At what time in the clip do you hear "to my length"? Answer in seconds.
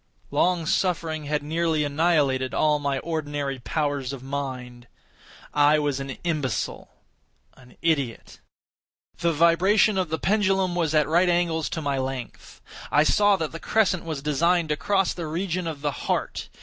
11.69-12.61